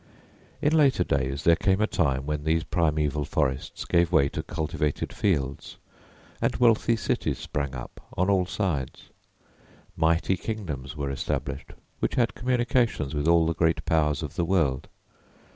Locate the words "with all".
13.13-13.45